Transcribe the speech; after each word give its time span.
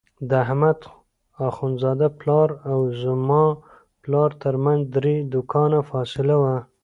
د 0.29 0.31
احمد 0.43 0.79
اخوندزاده 1.47 2.07
پلار 2.19 2.49
او 2.71 2.79
زما 3.03 3.43
پلار 4.03 4.29
ترمنځ 4.43 4.81
درې 4.97 5.15
دوکانه 5.33 5.79
فاصله 5.89 6.35
وه. 6.41 6.57